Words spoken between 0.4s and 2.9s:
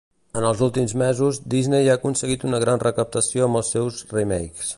els últims mesos, Disney ha aconseguit una gran